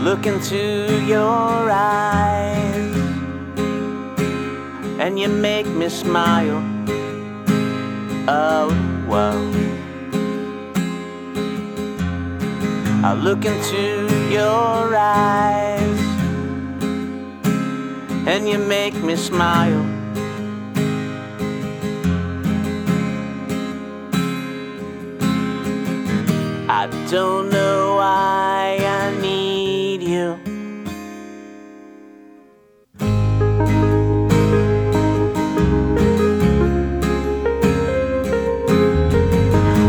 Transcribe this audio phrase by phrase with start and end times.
[0.00, 2.96] Look into your eyes,
[4.98, 6.62] and you make me smile.
[8.26, 8.70] Oh,
[9.06, 9.52] whoa.
[13.04, 16.00] I look into your eyes,
[18.26, 19.84] and you make me smile.
[26.70, 27.87] I don't know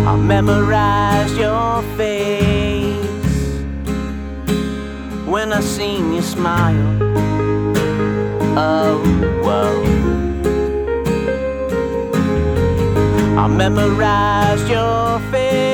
[0.09, 2.95] I'll memorize your face
[5.27, 6.97] when I see you smile.
[8.57, 8.97] Oh,
[9.43, 9.83] whoa.
[13.37, 15.69] I'll memorize your face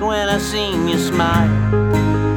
[0.00, 2.27] when I see you smile.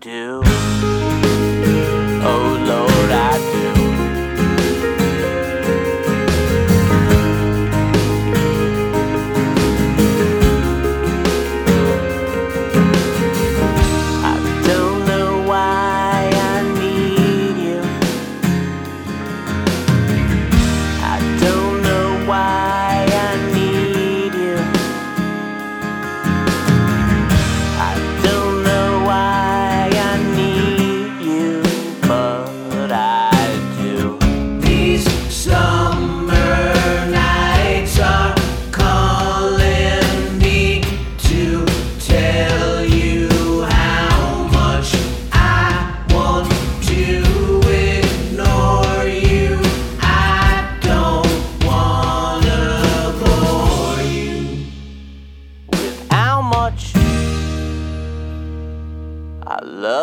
[0.00, 0.49] do.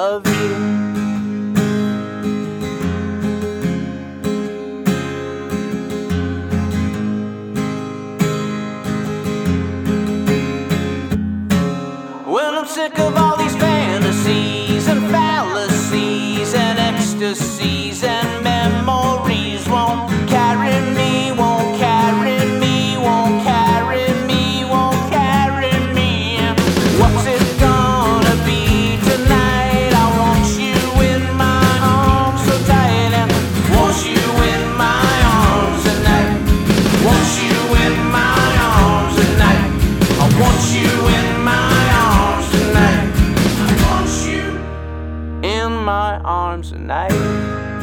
[0.07, 0.77] love you.
[12.67, 13.16] sick of
[46.87, 47.76] night.